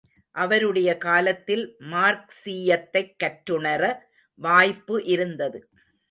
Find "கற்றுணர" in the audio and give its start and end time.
3.17-4.09